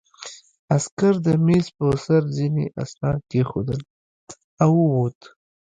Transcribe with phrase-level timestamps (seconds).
[0.75, 3.79] عسکر د مېز په سر ځینې اسناد کېښودل
[4.63, 5.19] او ووت